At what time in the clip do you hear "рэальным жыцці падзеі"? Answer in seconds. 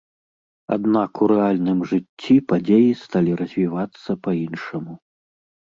1.33-2.91